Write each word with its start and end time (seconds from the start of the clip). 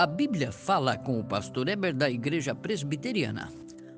A 0.00 0.06
Bíblia 0.06 0.50
fala 0.50 0.96
com 0.96 1.20
o 1.20 1.24
pastor 1.24 1.68
Eber 1.68 1.94
da 1.94 2.08
Igreja 2.08 2.54
Presbiteriana. 2.54 3.52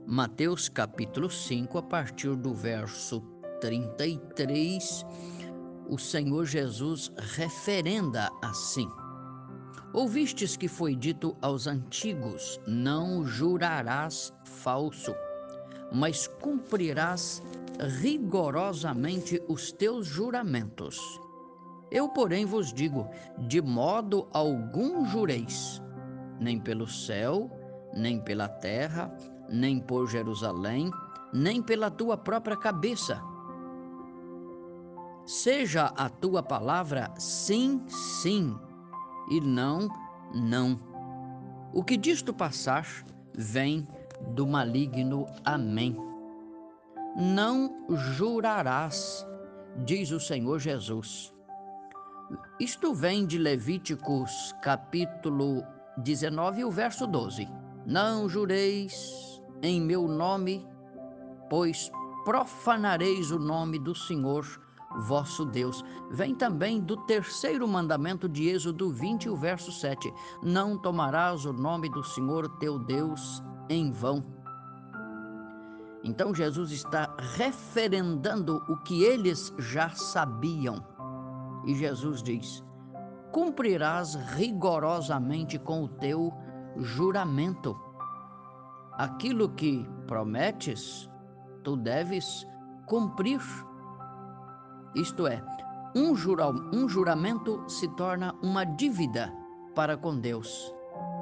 Mateus 0.04 0.68
capítulo 0.68 1.30
5, 1.30 1.78
a 1.78 1.82
partir 1.84 2.34
do 2.34 2.52
verso 2.52 3.20
33, 3.60 5.06
o 5.88 5.96
Senhor 5.96 6.44
Jesus 6.44 7.12
referenda 7.36 8.28
assim: 8.42 8.90
Ouvistes 9.92 10.56
que 10.56 10.66
foi 10.66 10.96
dito 10.96 11.36
aos 11.40 11.68
antigos: 11.68 12.58
Não 12.66 13.24
jurarás 13.24 14.34
falso, 14.42 15.14
mas 15.92 16.26
cumprirás 16.26 17.40
rigorosamente 18.00 19.40
os 19.46 19.70
teus 19.70 20.08
juramentos. 20.08 20.98
Eu, 21.92 22.08
porém, 22.08 22.44
vos 22.44 22.72
digo: 22.72 23.08
de 23.46 23.62
modo 23.62 24.26
algum 24.32 25.06
jureis 25.06 25.80
nem 26.42 26.58
pelo 26.58 26.86
céu, 26.86 27.50
nem 27.94 28.20
pela 28.20 28.48
terra, 28.48 29.14
nem 29.48 29.78
por 29.78 30.08
Jerusalém, 30.08 30.90
nem 31.32 31.62
pela 31.62 31.90
tua 31.90 32.16
própria 32.16 32.56
cabeça. 32.56 33.22
Seja 35.24 35.86
a 35.96 36.08
tua 36.08 36.42
palavra 36.42 37.12
sim, 37.16 37.82
sim, 37.86 38.58
e 39.30 39.40
não, 39.40 39.88
não. 40.34 40.80
O 41.72 41.84
que 41.84 41.96
disto 41.96 42.34
passar 42.34 42.86
vem 43.32 43.86
do 44.34 44.46
maligno. 44.46 45.26
Amém. 45.44 45.96
Não 47.16 47.86
jurarás, 47.88 49.26
diz 49.84 50.10
o 50.10 50.18
Senhor 50.18 50.58
Jesus. 50.58 51.32
Isto 52.58 52.94
vem 52.94 53.26
de 53.26 53.38
Levíticos 53.38 54.54
capítulo 54.62 55.62
19, 55.98 56.64
o 56.64 56.70
verso 56.70 57.06
12. 57.06 57.48
Não 57.86 58.28
jureis 58.28 59.42
em 59.62 59.80
meu 59.80 60.08
nome, 60.08 60.66
pois 61.50 61.90
profanareis 62.24 63.30
o 63.30 63.38
nome 63.38 63.78
do 63.78 63.94
Senhor 63.94 64.44
vosso 65.00 65.44
Deus. 65.44 65.84
Vem 66.10 66.34
também 66.34 66.80
do 66.80 66.96
terceiro 66.96 67.66
mandamento 67.66 68.28
de 68.28 68.48
Êxodo 68.48 68.90
20, 68.90 69.28
o 69.28 69.36
verso 69.36 69.72
7. 69.72 70.12
Não 70.42 70.76
tomarás 70.76 71.44
o 71.44 71.52
nome 71.52 71.88
do 71.88 72.04
Senhor 72.04 72.48
teu 72.58 72.78
Deus 72.78 73.42
em 73.68 73.90
vão. 73.90 74.24
Então 76.04 76.34
Jesus 76.34 76.72
está 76.72 77.14
referendando 77.36 78.62
o 78.68 78.76
que 78.78 79.04
eles 79.04 79.52
já 79.58 79.90
sabiam. 79.90 80.84
E 81.64 81.74
Jesus 81.74 82.22
diz: 82.22 82.64
cumprirás 83.32 84.14
rigorosamente 84.36 85.58
com 85.58 85.84
o 85.84 85.88
teu 85.88 86.32
juramento. 86.76 87.76
Aquilo 88.92 89.48
que 89.48 89.88
prometes, 90.06 91.10
tu 91.64 91.76
deves 91.76 92.46
cumprir. 92.86 93.40
Isto 94.94 95.26
é, 95.26 95.42
um, 95.96 96.14
jura, 96.14 96.50
um 96.72 96.86
juramento 96.86 97.64
se 97.66 97.88
torna 97.96 98.34
uma 98.42 98.64
dívida 98.64 99.32
para 99.74 99.96
com 99.96 100.18
Deus 100.18 100.72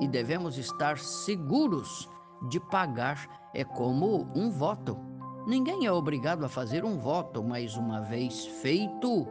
e 0.01 0.09
devemos 0.09 0.59
estar 0.59 0.99
seguros 0.99 2.11
de 2.49 2.59
pagar. 2.59 3.41
É 3.55 3.65
como 3.65 4.29
um 4.35 4.51
voto. 4.51 4.99
Ninguém 5.47 5.87
é 5.87 5.93
obrigado 5.93 6.45
a 6.45 6.49
fazer 6.49 6.85
um 6.85 6.99
voto, 6.99 7.43
mas 7.43 7.77
uma 7.77 8.01
vez 8.03 8.47
feito, 8.47 9.27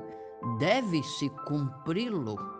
deve-se 0.58 1.30
cumpri-lo. 1.48 2.59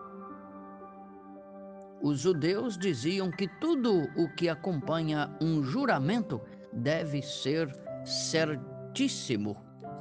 Os 2.02 2.20
judeus 2.20 2.78
diziam 2.78 3.30
que 3.30 3.48
tudo 3.60 4.10
o 4.16 4.30
que 4.36 4.48
acompanha 4.48 5.30
um 5.42 5.62
juramento 5.62 6.42
deve 6.72 7.22
ser 7.22 7.76
certíssimo. 8.06 9.58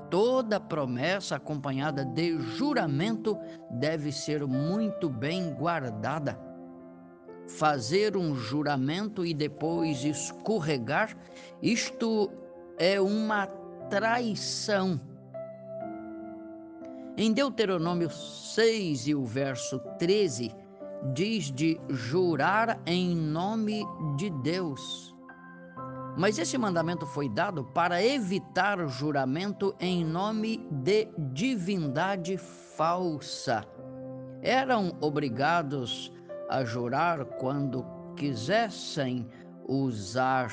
Toda 0.08 0.60
promessa 0.60 1.36
acompanhada 1.36 2.04
de 2.04 2.38
juramento 2.38 3.36
deve 3.70 4.12
ser 4.12 4.46
muito 4.46 5.10
bem 5.10 5.52
guardada. 5.52 6.38
Fazer 7.48 8.16
um 8.16 8.34
juramento 8.34 9.26
e 9.26 9.34
depois 9.34 10.04
escorregar, 10.04 11.16
isto 11.60 12.30
é 12.78 13.00
uma 13.00 13.46
traição. 13.90 15.00
Em 17.16 17.32
Deuteronômio 17.32 18.10
6 18.10 19.08
e 19.08 19.14
o 19.14 19.24
verso 19.24 19.80
13, 19.98 20.54
diz 21.12 21.50
de 21.50 21.80
jurar 21.88 22.80
em 22.86 23.14
nome 23.14 23.84
de 24.16 24.30
Deus. 24.30 25.14
Mas 26.16 26.38
esse 26.38 26.58
mandamento 26.58 27.06
foi 27.06 27.28
dado 27.28 27.64
para 27.64 28.04
evitar 28.04 28.84
juramento 28.88 29.74
em 29.78 30.04
nome 30.04 30.66
de 30.70 31.08
divindade 31.32 32.36
falsa. 32.36 33.64
Eram 34.42 34.96
obrigados 35.00 36.12
a 36.48 36.64
jurar 36.64 37.24
quando 37.24 37.84
quisessem 38.16 39.28
usar 39.68 40.50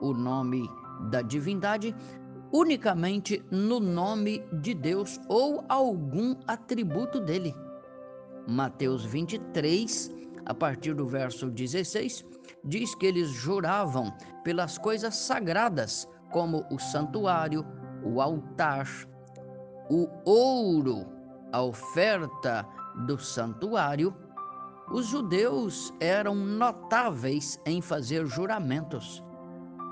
o 0.00 0.12
nome 0.12 0.68
da 1.10 1.22
divindade 1.22 1.94
unicamente 2.52 3.44
no 3.50 3.80
nome 3.80 4.44
de 4.52 4.74
Deus 4.74 5.20
ou 5.28 5.64
algum 5.68 6.36
atributo 6.46 7.20
dele. 7.20 7.54
Mateus 8.48 9.04
23, 9.04 10.10
a 10.46 10.54
partir 10.54 10.94
do 10.94 11.06
verso 11.06 11.50
16, 11.50 12.24
diz 12.64 12.94
que 12.94 13.04
eles 13.04 13.28
juravam 13.28 14.10
pelas 14.42 14.78
coisas 14.78 15.14
sagradas, 15.16 16.08
como 16.32 16.64
o 16.70 16.78
santuário, 16.78 17.62
o 18.02 18.22
altar, 18.22 18.88
o 19.90 20.08
ouro, 20.24 21.06
a 21.52 21.60
oferta 21.60 22.66
do 23.04 23.18
santuário. 23.18 24.16
Os 24.90 25.08
judeus 25.08 25.92
eram 26.00 26.34
notáveis 26.34 27.60
em 27.66 27.82
fazer 27.82 28.24
juramentos. 28.24 29.22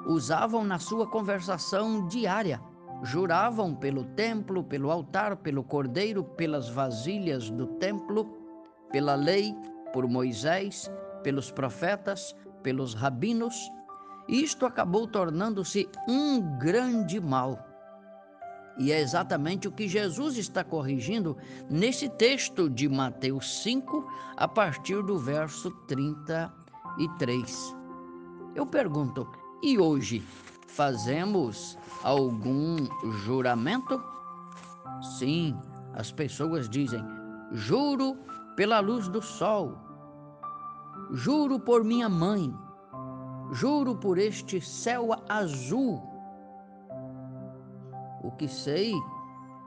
Usavam 0.07 0.65
na 0.65 0.79
sua 0.79 1.07
conversação 1.07 2.07
diária. 2.07 2.59
Juravam 3.03 3.75
pelo 3.75 4.05
templo, 4.15 4.65
pelo 4.65 4.91
altar, 4.91 5.37
pelo 5.37 5.63
cordeiro, 5.63 6.25
pelas 6.25 6.71
vasilhas 6.71 7.51
do 7.51 7.67
templo 7.75 8.46
pela 8.91 9.15
lei, 9.15 9.55
por 9.93 10.09
Moisés, 10.09 10.91
pelos 11.23 11.51
profetas, 11.51 12.35
pelos 12.63 12.95
rabinos, 12.95 13.71
isto 14.29 14.67
acabou 14.67 15.07
tornando-se 15.07 15.89
um 16.09 16.59
grande 16.59 17.21
mal. 17.21 17.59
E 18.79 18.93
é 18.93 19.01
exatamente 19.01 19.69
o 19.69 19.73
que 19.73 19.89
Jesus 19.89 20.37
está 20.37 20.63
corrigindo 20.63 21.37
nesse 21.71 22.09
texto 22.09 22.69
de 22.69 22.89
Mateus 22.89 23.63
5, 23.63 24.07
a 24.37 24.47
partir 24.47 25.03
do 25.03 25.19
verso 25.19 25.71
33. 25.87 27.75
Eu 28.55 28.67
pergunto, 28.67 29.27
e 29.63 29.79
hoje 29.79 30.23
fazemos 30.67 31.79
algum 32.03 32.77
juramento? 33.25 34.03
Sim, 35.19 35.57
as 35.95 36.13
pessoas 36.13 36.69
dizem: 36.69 37.03
juro 37.53 38.19
pela 38.57 38.81
luz 38.81 39.07
do 39.07 39.23
sol. 39.23 39.79
Juro 41.13 41.61
por 41.61 41.85
minha 41.85 42.09
mãe, 42.09 42.53
juro 43.53 43.95
por 43.95 44.19
este 44.19 44.61
céu 44.61 45.11
azul. 45.29 46.03
O 48.25 48.33
que 48.33 48.49
sei 48.49 48.93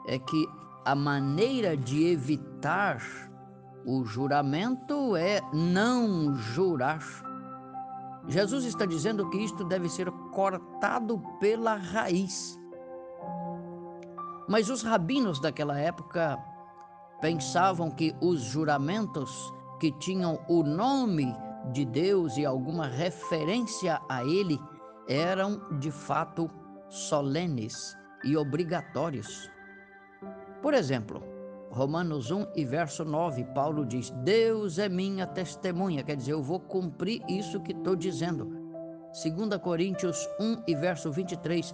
é 0.08 0.20
que 0.20 0.50
a 0.84 0.96
maneira 0.96 1.78
de 1.78 2.08
evitar 2.08 3.00
o 3.86 4.04
juramento 4.04 5.16
é 5.16 5.40
não 5.54 6.36
jurar. 6.36 7.04
Jesus 8.28 8.66
está 8.66 8.86
dizendo 8.86 9.30
que 9.30 9.38
isto 9.38 9.64
deve 9.64 9.88
ser 9.88 10.12
cortado 10.32 11.22
pela 11.40 11.76
raiz. 11.76 12.60
Mas 14.48 14.70
os 14.70 14.82
rabinos 14.82 15.40
daquela 15.40 15.80
época 15.80 16.38
pensavam 17.22 17.90
que 17.90 18.16
os 18.22 18.42
juramentos 18.42 19.54
que 19.80 19.92
tinham 19.94 20.40
o 20.48 20.64
nome 20.64 21.36
de 21.72 21.86
Deus 21.86 22.38
e 22.38 22.46
alguma 22.46 22.88
referência 22.88 24.02
a 24.10 24.24
ele 24.24 24.60
eram 25.08 25.62
de 25.80 25.92
fato 25.92 26.50
solenes 26.90 27.96
e 28.24 28.36
obrigatórios. 28.36 29.50
Por 30.62 30.74
exemplo, 30.74 31.24
Romanos 31.72 32.32
1 32.32 32.48
e 32.56 32.66
verso 32.66 33.06
9, 33.06 33.44
Paulo 33.56 33.86
diz: 33.86 34.10
Deus 34.10 34.80
é 34.80 34.90
minha 34.90 35.28
testemunha, 35.28 36.04
quer 36.04 36.16
dizer, 36.16 36.34
eu 36.34 36.42
vou 36.42 36.60
cumprir 36.60 37.24
isso 37.30 37.60
que 37.62 37.72
estou 37.72 37.96
dizendo. 37.96 38.46
2 39.12 39.62
Coríntios 39.62 40.28
1 40.40 40.64
e 40.68 40.76
verso 40.76 41.12
23, 41.12 41.74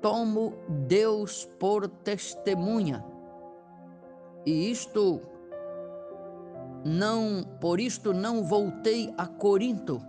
tomo 0.00 0.54
Deus 0.86 1.48
por 1.58 1.88
testemunha, 1.88 3.04
e 4.44 4.70
isto 4.70 5.20
não, 6.84 7.44
por 7.60 7.78
isto 7.78 8.12
não 8.12 8.44
voltei 8.44 9.12
a 9.16 9.26
Corinto. 9.26 10.00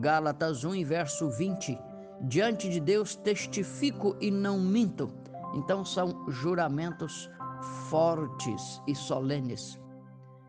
Gálatas 0.00 0.64
1, 0.64 0.84
verso 0.84 1.28
20. 1.30 1.78
Diante 2.22 2.68
de 2.68 2.80
Deus 2.80 3.14
testifico 3.16 4.16
e 4.20 4.30
não 4.30 4.58
minto. 4.58 5.10
Então 5.54 5.84
são 5.84 6.28
juramentos 6.28 7.30
fortes 7.88 8.80
e 8.86 8.94
solenes. 8.94 9.78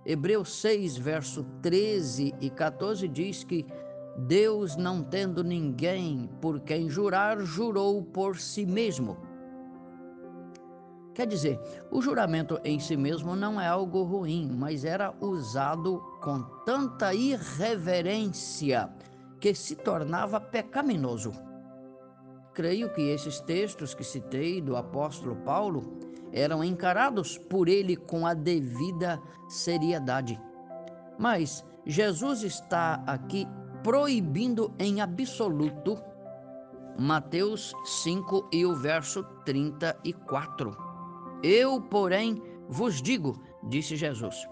Hebreus 0.06 0.60
6, 0.62 0.98
verso 0.98 1.44
13 1.62 2.34
e 2.42 2.50
14 2.50 3.08
diz 3.08 3.44
que 3.44 3.66
Deus, 4.18 4.76
não 4.76 5.04
tendo 5.04 5.44
ninguém 5.44 6.30
por 6.42 6.60
quem 6.60 6.90
jurar, 6.90 7.40
jurou 7.42 8.04
por 8.04 8.38
si 8.38 8.66
mesmo. 8.66 9.18
Quer 11.14 11.28
dizer, 11.28 11.60
o 11.92 12.02
juramento 12.02 12.60
em 12.64 12.80
si 12.80 12.96
mesmo 12.96 13.36
não 13.36 13.60
é 13.60 13.68
algo 13.68 14.04
ruim, 14.04 14.50
mas 14.50 14.86
era 14.86 15.14
usado 15.20 16.00
com 16.22 16.42
tanta 16.66 17.14
irreverência 17.14 18.90
que 19.40 19.54
se 19.54 19.76
tornava 19.76 20.40
pecaminoso. 20.40 21.34
Creio 22.54 22.94
que 22.94 23.02
esses 23.02 23.42
textos 23.42 23.94
que 23.94 24.04
citei 24.04 24.62
do 24.62 24.76
apóstolo 24.78 25.36
Paulo 25.38 26.00
eram 26.32 26.64
encarados 26.64 27.38
por 27.38 27.68
ele 27.68 27.98
com 27.98 28.26
a 28.26 28.34
devida 28.34 29.22
seriedade. 29.50 30.40
Mas 31.20 31.66
Jesus 31.86 32.44
está 32.44 33.04
aqui 33.06 33.46
proibindo 33.84 34.74
em 34.80 35.02
absoluto 35.02 36.02
Mateus 36.98 37.74
5 37.84 38.50
e 38.52 38.66
o 38.66 38.76
verso 38.76 39.24
34. 39.46 40.91
Eu, 41.44 41.82
porém, 41.82 42.42
vos 42.70 43.02
digo, 43.02 43.42
disse 43.64 43.96
Jesus, 43.96 44.48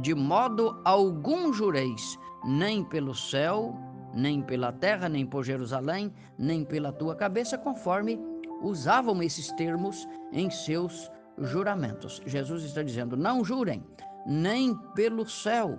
de 0.00 0.14
modo 0.14 0.80
algum 0.84 1.52
jureis, 1.52 2.18
nem 2.44 2.84
pelo 2.84 3.14
céu, 3.14 3.74
nem 4.14 4.42
pela 4.42 4.72
terra, 4.72 5.08
nem 5.08 5.26
por 5.26 5.44
Jerusalém, 5.44 6.12
nem 6.38 6.64
pela 6.64 6.92
tua 6.92 7.14
cabeça, 7.14 7.58
conforme 7.58 8.18
usavam 8.62 9.22
esses 9.22 9.52
termos 9.52 10.08
em 10.32 10.50
seus 10.50 11.10
juramentos. 11.38 12.22
Jesus 12.24 12.64
está 12.64 12.82
dizendo: 12.82 13.16
não 13.16 13.44
jurem, 13.44 13.84
nem 14.26 14.74
pelo 14.94 15.28
céu. 15.28 15.78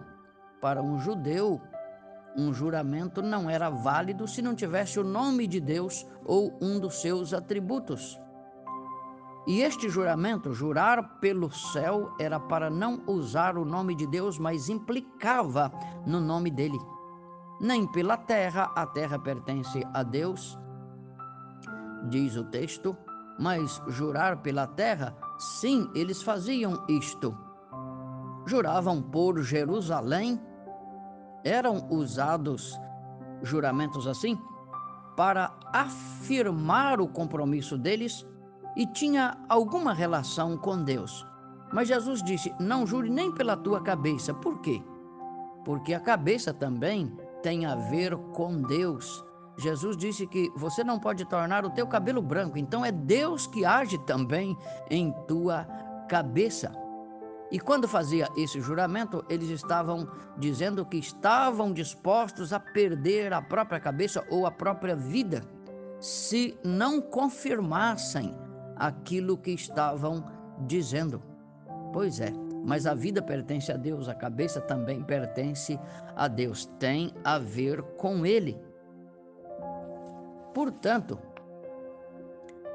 Para 0.62 0.82
um 0.82 1.00
judeu, 1.00 1.62
um 2.36 2.54
juramento 2.54 3.22
não 3.22 3.50
era 3.50 3.70
válido 3.70 4.28
se 4.28 4.42
não 4.42 4.56
tivesse 4.56 5.00
o 5.00 5.04
nome 5.04 5.48
de 5.48 5.60
Deus 5.60 6.06
ou 6.26 6.58
um 6.62 6.80
dos 6.80 7.02
seus 7.02 7.34
atributos. 7.34 8.20
E 9.48 9.62
este 9.62 9.88
juramento, 9.88 10.54
jurar 10.54 11.20
pelo 11.22 11.50
céu, 11.50 12.14
era 12.20 12.38
para 12.38 12.70
não 12.70 13.02
usar 13.08 13.58
o 13.58 13.64
nome 13.64 13.96
de 13.96 14.06
Deus, 14.06 14.38
mas 14.38 14.68
implicava 14.68 15.72
no 16.06 16.20
nome 16.20 16.52
dele. 16.52 16.78
Nem 17.62 17.88
pela 17.88 18.18
terra, 18.18 18.74
a 18.76 18.86
terra 18.86 19.18
pertence 19.18 19.82
a 19.94 20.04
Deus, 20.04 20.60
diz 22.10 22.36
o 22.36 22.44
texto, 22.44 22.96
mas 23.40 23.82
jurar 23.88 24.42
pela 24.42 24.68
terra, 24.68 25.16
sim, 25.40 25.90
eles 25.96 26.22
faziam 26.22 26.86
isto. 26.90 27.34
Juravam 28.46 29.02
por 29.02 29.42
Jerusalém, 29.42 30.42
eram 31.46 31.88
usados 31.90 32.78
juramentos 33.42 34.08
assim 34.08 34.38
para 35.16 35.58
afirmar 35.74 37.00
o 37.00 37.08
compromisso 37.08 37.78
deles 37.78 38.26
e 38.78 38.86
tinha 38.86 39.36
alguma 39.50 39.92
relação 39.92 40.56
com 40.56 40.82
Deus. 40.82 41.26
Mas 41.74 41.88
Jesus 41.88 42.22
disse: 42.24 42.54
Não 42.60 42.86
jure 42.86 43.10
nem 43.10 43.32
pela 43.34 43.58
tua 43.58 43.82
cabeça. 43.82 44.34
Por 44.36 44.62
quê? 44.62 44.82
Porque 45.66 45.96
a 45.96 46.00
cabeça 46.00 46.54
também 46.54 47.12
tem 47.42 47.66
a 47.66 47.76
ver 47.76 48.16
com 48.34 48.62
Deus. 48.62 49.26
Jesus 49.58 49.98
disse 49.98 50.28
que 50.28 50.50
você 50.56 50.84
não 50.84 51.00
pode 51.00 51.26
tornar 51.26 51.66
o 51.66 51.72
teu 51.72 51.88
cabelo 51.88 52.22
branco, 52.22 52.60
então 52.60 52.86
é 52.86 52.92
Deus 52.92 53.48
que 53.48 53.66
age 53.66 53.98
também 54.06 54.56
em 54.92 55.12
tua 55.28 55.66
cabeça. 56.08 56.72
E 57.50 57.60
quando 57.60 57.88
fazia 57.88 58.30
esse 58.38 58.62
juramento, 58.62 59.26
eles 59.28 59.50
estavam 59.50 60.08
dizendo 60.38 60.86
que 60.86 60.98
estavam 60.98 61.74
dispostos 61.74 62.54
a 62.54 62.60
perder 62.60 63.34
a 63.34 63.42
própria 63.42 63.80
cabeça 63.80 64.24
ou 64.30 64.46
a 64.46 64.52
própria 64.52 64.96
vida 64.96 65.42
se 66.00 66.56
não 66.64 67.02
confirmassem 67.02 68.36
aquilo 68.80 69.38
que 69.38 69.52
estavam 69.52 70.24
dizendo. 70.66 71.22
Pois 71.94 72.20
é, 72.20 72.32
mas 72.64 72.86
a 72.86 72.94
vida 72.94 73.22
pertence 73.22 73.72
a 73.72 73.78
Deus, 73.78 74.10
a 74.10 74.14
cabeça 74.14 74.60
também 74.60 75.04
pertence 75.04 75.80
a 76.16 76.28
Deus, 76.28 76.66
tem 76.80 77.14
a 77.24 77.40
ver 77.40 77.82
com 77.98 78.26
Ele. 78.26 78.60
Portanto, 80.54 81.20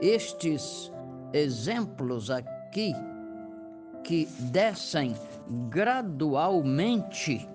estes 0.00 0.92
exemplos 1.32 2.30
aqui 2.30 2.94
que 4.04 4.26
descem 4.50 5.14
gradualmente, 5.68 7.48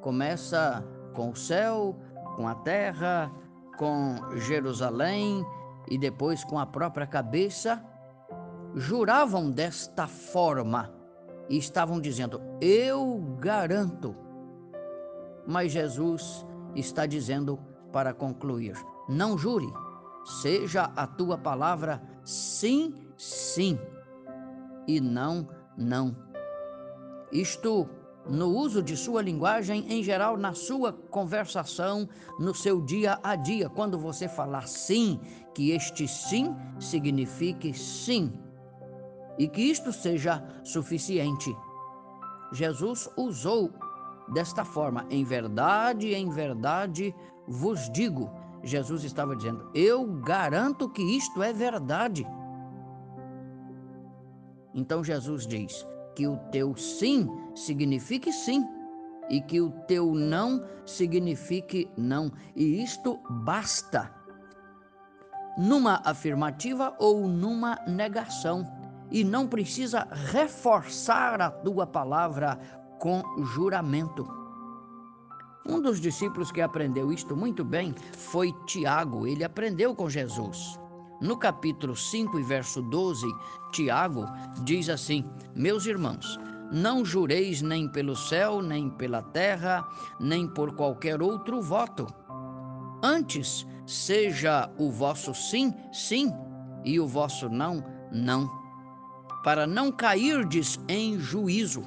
começa 0.00 0.84
com 1.14 1.30
o 1.30 1.36
céu, 1.36 1.96
com 2.36 2.46
a 2.46 2.54
terra, 2.56 3.30
com 3.78 4.16
Jerusalém 4.36 5.44
e 5.88 5.98
depois 5.98 6.44
com 6.44 6.58
a 6.58 6.66
própria 6.66 7.06
cabeça, 7.06 7.84
juravam 8.74 9.50
desta 9.50 10.06
forma 10.06 10.92
e 11.48 11.56
estavam 11.56 12.00
dizendo: 12.00 12.40
Eu 12.60 13.36
garanto. 13.38 14.16
Mas 15.46 15.72
Jesus 15.72 16.46
está 16.74 17.06
dizendo 17.06 17.58
para 17.92 18.14
concluir: 18.14 18.74
não 19.08 19.36
jure, 19.36 19.70
seja 20.42 20.90
a 20.96 21.06
tua 21.06 21.36
palavra 21.36 22.02
sim, 22.24 22.94
sim 23.16 23.78
e 24.86 25.00
não, 25.00 25.48
não. 25.76 26.16
Isto 27.32 27.88
no 28.28 28.48
uso 28.48 28.82
de 28.82 28.96
sua 28.96 29.22
linguagem 29.22 29.86
em 29.92 30.02
geral, 30.02 30.36
na 30.36 30.54
sua 30.54 30.92
conversação, 30.92 32.08
no 32.38 32.54
seu 32.54 32.80
dia 32.80 33.18
a 33.22 33.36
dia. 33.36 33.68
Quando 33.68 33.98
você 33.98 34.28
falar 34.28 34.66
sim, 34.66 35.20
que 35.54 35.70
este 35.70 36.08
sim 36.08 36.54
signifique 36.78 37.72
sim 37.74 38.32
e 39.38 39.48
que 39.48 39.62
isto 39.62 39.92
seja 39.92 40.42
suficiente. 40.62 41.54
Jesus 42.52 43.08
usou 43.16 43.70
desta 44.32 44.64
forma: 44.64 45.06
em 45.10 45.24
verdade, 45.24 46.14
em 46.14 46.30
verdade 46.30 47.14
vos 47.46 47.90
digo. 47.90 48.30
Jesus 48.62 49.04
estava 49.04 49.36
dizendo: 49.36 49.70
Eu 49.74 50.06
garanto 50.06 50.88
que 50.88 51.02
isto 51.02 51.42
é 51.42 51.52
verdade. 51.52 52.26
Então 54.74 55.04
Jesus 55.04 55.46
diz 55.46 55.86
que 56.14 56.26
o 56.26 56.36
teu 56.50 56.76
sim 56.76 57.28
signifique 57.54 58.32
sim 58.32 58.66
e 59.28 59.40
que 59.40 59.60
o 59.60 59.70
teu 59.86 60.14
não 60.14 60.64
signifique 60.86 61.90
não. 61.96 62.30
E 62.54 62.82
isto 62.82 63.18
basta. 63.30 64.12
Numa 65.56 66.02
afirmativa 66.04 66.94
ou 66.98 67.26
numa 67.26 67.78
negação. 67.86 68.66
E 69.10 69.22
não 69.22 69.46
precisa 69.46 70.08
reforçar 70.32 71.40
a 71.40 71.50
tua 71.50 71.86
palavra 71.86 72.58
com 72.98 73.22
juramento. 73.44 74.26
Um 75.66 75.80
dos 75.80 76.00
discípulos 76.00 76.52
que 76.52 76.60
aprendeu 76.60 77.12
isto 77.12 77.36
muito 77.36 77.64
bem 77.64 77.94
foi 78.12 78.52
Tiago. 78.66 79.26
Ele 79.26 79.44
aprendeu 79.44 79.94
com 79.94 80.10
Jesus. 80.10 80.78
No 81.24 81.38
capítulo 81.38 81.96
5 81.96 82.38
e 82.38 82.42
verso 82.42 82.82
12, 82.82 83.26
Tiago 83.72 84.26
diz 84.62 84.90
assim: 84.90 85.24
Meus 85.54 85.86
irmãos, 85.86 86.38
não 86.70 87.02
jureis 87.02 87.62
nem 87.62 87.88
pelo 87.88 88.14
céu, 88.14 88.60
nem 88.60 88.90
pela 88.90 89.22
terra, 89.22 89.88
nem 90.20 90.46
por 90.46 90.74
qualquer 90.74 91.22
outro 91.22 91.62
voto. 91.62 92.06
Antes, 93.02 93.66
seja 93.86 94.70
o 94.76 94.90
vosso 94.90 95.34
sim, 95.34 95.72
sim, 95.90 96.30
e 96.84 97.00
o 97.00 97.06
vosso 97.06 97.48
não, 97.48 97.82
não, 98.12 98.46
para 99.42 99.66
não 99.66 99.90
cairdes 99.90 100.78
em 100.86 101.18
juízo. 101.18 101.84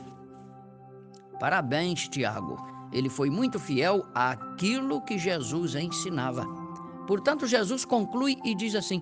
Parabéns, 1.40 2.10
Tiago 2.10 2.58
ele 2.92 3.10
foi 3.10 3.30
muito 3.30 3.60
fiel 3.60 4.06
àquilo 4.16 5.02
que 5.02 5.18
Jesus 5.18 5.76
ensinava. 5.76 6.67
Portanto, 7.08 7.48
Jesus 7.48 7.86
conclui 7.86 8.38
e 8.44 8.54
diz 8.54 8.76
assim: 8.76 9.02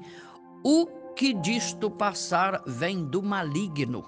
O 0.63 0.85
que 1.15 1.33
disto 1.33 1.89
passar 1.89 2.61
vem 2.67 3.03
do 3.05 3.21
maligno. 3.21 4.05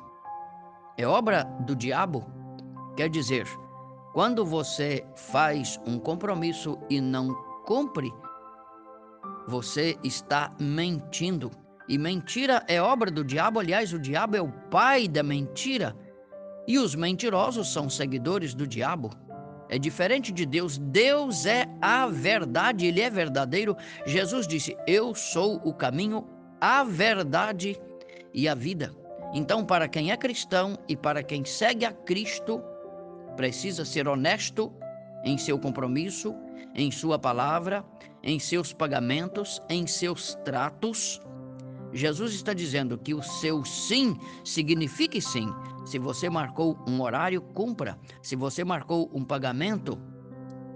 É 0.97 1.05
obra 1.05 1.43
do 1.65 1.75
diabo? 1.75 2.25
Quer 2.95 3.09
dizer, 3.09 3.47
quando 4.13 4.45
você 4.45 5.05
faz 5.15 5.79
um 5.85 5.99
compromisso 5.99 6.77
e 6.89 6.99
não 7.01 7.33
cumpre, 7.65 8.11
você 9.47 9.97
está 10.03 10.53
mentindo. 10.59 11.51
E 11.87 11.97
mentira 11.97 12.63
é 12.67 12.81
obra 12.81 13.09
do 13.09 13.23
diabo, 13.23 13.59
aliás, 13.59 13.93
o 13.93 13.99
diabo 13.99 14.35
é 14.35 14.41
o 14.41 14.51
pai 14.69 15.07
da 15.07 15.23
mentira. 15.23 15.95
E 16.67 16.77
os 16.77 16.95
mentirosos 16.95 17.71
são 17.71 17.89
seguidores 17.89 18.53
do 18.53 18.67
diabo. 18.67 19.09
É 19.69 19.77
diferente 19.77 20.31
de 20.31 20.45
Deus. 20.45 20.77
Deus 20.77 21.45
é 21.45 21.67
a 21.81 22.07
verdade, 22.07 22.86
ele 22.86 23.01
é 23.01 23.09
verdadeiro. 23.09 23.75
Jesus 24.05 24.47
disse: 24.47 24.77
Eu 24.88 25.13
sou 25.13 25.57
o 25.63 25.74
caminho, 25.74 26.25
a 26.59 26.83
verdade 26.83 27.79
e 28.33 28.47
a 28.47 28.55
vida. 28.55 28.93
Então, 29.33 29.65
para 29.65 29.88
quem 29.88 30.12
é 30.12 30.17
cristão 30.17 30.77
e 30.88 30.95
para 30.95 31.21
quem 31.21 31.43
segue 31.43 31.86
a 31.86 31.91
Cristo, 31.91 32.62
precisa 33.36 33.83
ser 33.83 34.07
honesto 34.07 34.74
em 35.24 35.38
seu 35.38 35.59
compromisso, 35.59 36.33
em 36.74 36.89
sua 36.89 37.19
palavra, 37.19 37.83
em 38.24 38.39
seus 38.39 38.71
pagamentos, 38.71 39.62
em 39.69 39.86
seus 39.86 40.36
tratos. 40.45 41.21
Jesus 41.94 42.34
está 42.34 42.53
dizendo 42.53 42.98
que 42.98 43.13
o 43.13 43.22
seu 43.22 43.63
sim 43.63 44.17
signifique 44.44 45.22
sim. 45.22 45.48
Se 45.86 45.98
você 45.98 46.29
marcou 46.29 46.77
um 46.88 47.01
horário, 47.01 47.41
cumpra. 47.41 47.98
Se 48.22 48.36
você 48.36 48.63
marcou 48.63 49.10
um 49.13 49.24
pagamento, 49.24 49.98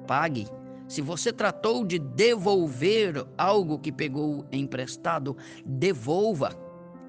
pague. 0.08 0.48
Se 0.88 1.02
você 1.02 1.32
tratou 1.32 1.86
de 1.86 2.00
devolver 2.00 3.26
algo 3.38 3.80
que 3.80 3.92
pegou 3.92 4.46
emprestado, 4.52 5.36
devolva. 5.66 6.50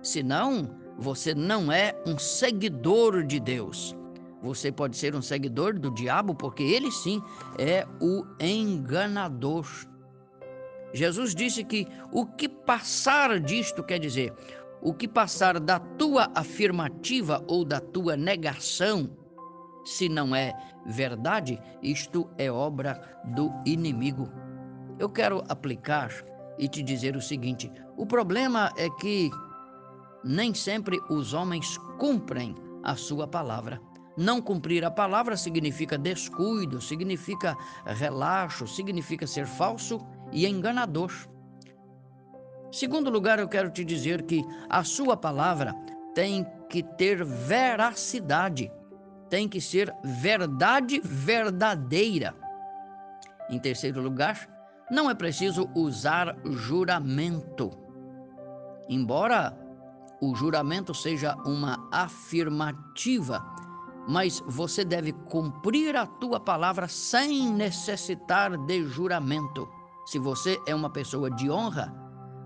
Senão, 0.02 0.76
você 0.98 1.34
não 1.34 1.70
é 1.72 1.94
um 2.06 2.18
seguidor 2.18 3.24
de 3.24 3.40
Deus. 3.40 3.96
Você 4.42 4.72
pode 4.72 4.96
ser 4.96 5.14
um 5.14 5.22
seguidor 5.22 5.78
do 5.78 5.90
diabo, 5.92 6.34
porque 6.34 6.62
ele 6.62 6.90
sim 6.90 7.22
é 7.58 7.86
o 8.00 8.24
enganador. 8.40 9.66
Jesus 10.92 11.34
disse 11.34 11.64
que 11.64 11.86
o 12.12 12.26
que 12.26 12.48
passar 12.48 13.40
disto 13.40 13.82
quer 13.82 13.98
dizer, 13.98 14.34
o 14.80 14.92
que 14.92 15.08
passar 15.08 15.58
da 15.60 15.78
tua 15.78 16.30
afirmativa 16.34 17.42
ou 17.46 17.64
da 17.64 17.80
tua 17.80 18.16
negação, 18.16 19.10
se 19.84 20.08
não 20.08 20.34
é 20.34 20.52
verdade, 20.86 21.58
isto 21.82 22.28
é 22.36 22.50
obra 22.50 23.00
do 23.34 23.50
inimigo. 23.64 24.28
Eu 24.98 25.08
quero 25.08 25.42
aplicar 25.48 26.10
e 26.58 26.68
te 26.68 26.82
dizer 26.82 27.16
o 27.16 27.22
seguinte: 27.22 27.72
o 27.96 28.04
problema 28.04 28.72
é 28.76 28.90
que 28.90 29.30
nem 30.24 30.52
sempre 30.52 31.00
os 31.08 31.32
homens 31.32 31.78
cumprem 31.98 32.54
a 32.82 32.94
sua 32.96 33.26
palavra. 33.26 33.80
Não 34.16 34.42
cumprir 34.42 34.84
a 34.84 34.90
palavra 34.90 35.36
significa 35.36 35.96
descuido, 35.96 36.80
significa 36.80 37.56
relaxo, 37.86 38.66
significa 38.66 39.26
ser 39.26 39.46
falso 39.46 39.98
e 40.32 40.46
enganador. 40.46 41.12
Segundo 42.72 43.10
lugar, 43.10 43.38
eu 43.38 43.48
quero 43.48 43.70
te 43.70 43.84
dizer 43.84 44.22
que 44.22 44.42
a 44.68 44.82
sua 44.82 45.16
palavra 45.16 45.74
tem 46.14 46.46
que 46.68 46.82
ter 46.82 47.22
veracidade, 47.22 48.72
tem 49.28 49.46
que 49.48 49.60
ser 49.60 49.94
verdade 50.02 51.00
verdadeira. 51.04 52.34
Em 53.50 53.58
terceiro 53.58 54.00
lugar, 54.00 54.48
não 54.90 55.10
é 55.10 55.14
preciso 55.14 55.68
usar 55.74 56.36
juramento. 56.44 57.70
Embora 58.88 59.56
o 60.20 60.34
juramento 60.34 60.94
seja 60.94 61.34
uma 61.44 61.88
afirmativa, 61.92 63.44
mas 64.08 64.42
você 64.46 64.84
deve 64.84 65.12
cumprir 65.12 65.96
a 65.96 66.06
tua 66.06 66.40
palavra 66.40 66.88
sem 66.88 67.52
necessitar 67.52 68.56
de 68.56 68.84
juramento. 68.84 69.68
Se 70.04 70.18
você 70.18 70.60
é 70.66 70.74
uma 70.74 70.90
pessoa 70.90 71.30
de 71.30 71.50
honra, 71.50 71.94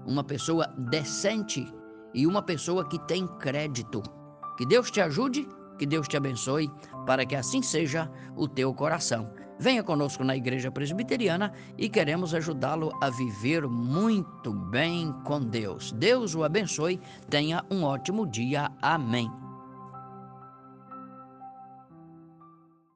uma 0.06 0.22
pessoa 0.22 0.66
decente 0.90 1.66
e 2.14 2.26
uma 2.26 2.42
pessoa 2.42 2.86
que 2.88 2.98
tem 3.06 3.26
crédito. 3.38 4.02
Que 4.56 4.66
Deus 4.66 4.90
te 4.90 5.00
ajude, 5.00 5.46
que 5.78 5.86
Deus 5.86 6.08
te 6.08 6.16
abençoe, 6.16 6.70
para 7.06 7.26
que 7.26 7.34
assim 7.34 7.62
seja 7.62 8.10
o 8.34 8.48
teu 8.48 8.72
coração. 8.72 9.30
Venha 9.58 9.82
conosco 9.82 10.22
na 10.22 10.36
Igreja 10.36 10.70
Presbiteriana 10.70 11.52
e 11.78 11.88
queremos 11.88 12.34
ajudá-lo 12.34 12.92
a 13.02 13.08
viver 13.08 13.66
muito 13.66 14.52
bem 14.52 15.12
com 15.24 15.40
Deus. 15.40 15.92
Deus 15.92 16.34
o 16.34 16.44
abençoe. 16.44 17.00
Tenha 17.30 17.64
um 17.70 17.82
ótimo 17.82 18.26
dia. 18.26 18.70
Amém. 18.82 19.30